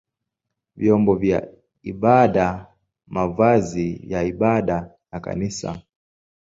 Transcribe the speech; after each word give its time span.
vyombo 0.75 1.15
vya 1.15 1.47
ibada, 1.81 2.67
mavazi 3.07 4.01
ya 4.11 4.23
ibada 4.23 4.91
na 5.11 5.19
kanisa. 5.19 5.81